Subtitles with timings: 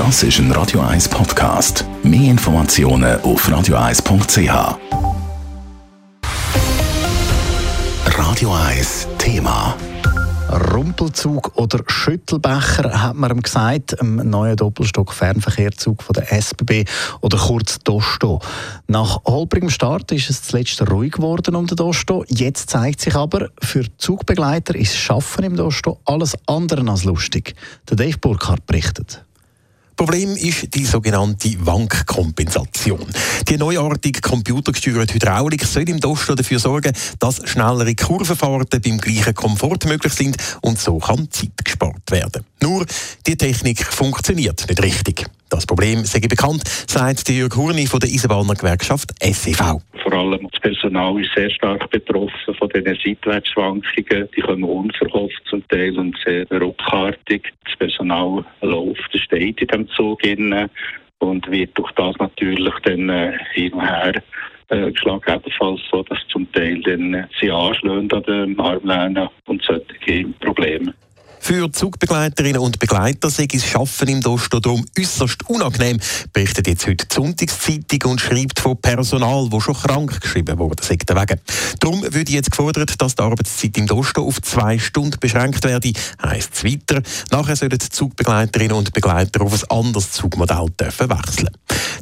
[0.00, 1.84] Das ist ein Radio 1 Podcast.
[2.02, 4.78] Mehr Informationen auf radio1.ch.
[8.06, 9.76] Radio 1 Thema.
[10.72, 16.86] Rumpelzug oder Schüttelbecher, hat man ihm gesagt, im neuen Doppelstock-Fernverkehrzug von der SBB
[17.20, 18.40] oder kurz Dosto.
[18.86, 22.24] Nach holprigem Start ist es zuletzt ruhig geworden um den Dosto.
[22.26, 27.54] Jetzt zeigt sich aber, für Zugbegleiter ist Schaffen im Dosto alles andere als lustig.
[27.90, 29.26] Der Dave Burkhardt berichtet.
[30.00, 33.04] Problem ist die sogenannte Wankkompensation.
[33.46, 39.80] Die neuartige computergesteuerte Hydraulik soll im Dosto dafür sorgen, dass schnellere Kurvenfahrten beim gleichen Komfort
[39.84, 42.46] möglich sind und so kann Zeit gespart werden.
[42.62, 42.86] Nur,
[43.26, 45.26] die Technik funktioniert nicht richtig.
[45.50, 49.82] Das Problem sei bekannt, sagt Jörg Hurni von der Eisenbahner Gewerkschaft SEV.
[50.10, 54.28] Vor allem das Personal ist sehr stark betroffen von diesen Seitwärtsschwankungen.
[54.36, 57.52] Die kommen unverhofft zum Teil und sehr ruckartig.
[57.64, 60.68] Das Personal läuft, steht in dem Zug innen
[61.20, 64.20] und wird durch das natürlich dann äh, hin und her
[64.70, 65.32] äh, geschlagen.
[65.32, 70.92] Ebenfalls so, dass zum Teil dann äh, sie anschlagen an den Armlehnen und solche Probleme.
[71.42, 75.98] Für Zugbegleiterinnen und Begleiter sei das Schaffen im Dostodrom äußerst unangenehm,
[76.32, 81.10] berichtet jetzt heute die Sonntagszeitung und schreibt von Personal, wo schon krank geschrieben wurde, sagt
[81.10, 81.40] wegen.
[81.80, 86.54] Darum würde jetzt gefordert, dass die Arbeitszeit im Dosto auf zwei Stunden beschränkt werde, heisst
[86.54, 87.02] es weiter.
[87.30, 91.50] Nachher sollen die Zugbegleiterinnen und Begleiter auf ein anderes Zugmodell dürfen wechseln.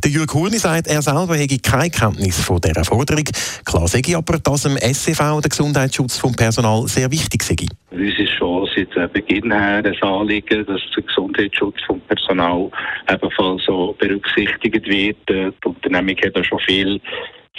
[0.03, 3.25] Der Jürg Hurni sagt, er selber hätte keine Kenntnis von dieser Forderung.
[3.65, 7.57] Klar sage aber, dass im SCV der Gesundheitsschutz vom Personal sehr wichtig sei.
[8.39, 12.71] Schon seit Beginn her ein Anliegen, dass der Gesundheitsschutz vom Personal
[13.11, 15.17] ebenfalls so berücksichtigt wird.
[15.29, 17.01] Die Unternehmung hat da schon viel,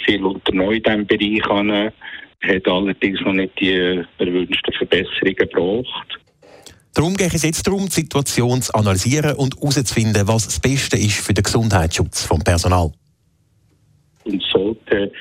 [0.04, 1.92] viel unternommen in diesem Bereich, an,
[2.42, 6.20] hat allerdings noch nicht die erwünschten Verbesserungen gebraucht.
[6.94, 11.24] Darum geht es jetzt darum, die Situation zu analysieren und herauszufinden, was das Beste ist
[11.24, 12.90] für den Gesundheitsschutz vom Personal.
[14.24, 15.12] Und sollte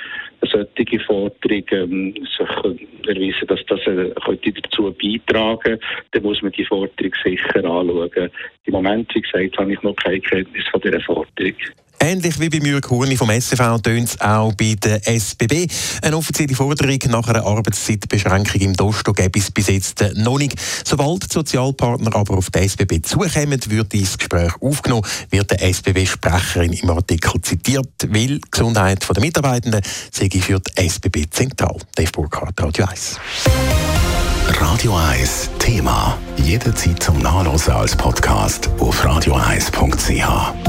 [0.47, 5.79] solche Forderung ähm, sich erweisen, dass das äh, könnte dazu beitragen
[6.11, 8.31] dann muss man die Forderung sicher anschauen.
[8.65, 11.55] Im Moment, wie gesagt, habe ich noch keine Kenntnis von dieser Forderung.
[12.01, 15.67] Ähnlich wie bei Jürg Hurni vom SCV tönt es auch bei der SBB.
[16.01, 20.55] Eine offizielle Forderung nach einer Arbeitszeitbeschränkung im Dosto gibt es bis jetzt noch nicht.
[20.85, 26.73] Sobald die Sozialpartner aber auf die SBB zukommen, wird dieses Gespräch aufgenommen, wird der SBB-Sprecherin
[26.73, 29.81] im Artikel zitiert, weil die Gesundheit der Mitarbeitenden
[30.11, 31.77] sei für die SBB zentral.
[31.95, 33.17] Dave Burkhardt, Radio 1.
[34.47, 36.17] Radio 1 Thema.
[36.37, 40.68] Jederzeit zum Nachlesen als Podcast auf radio1.ch.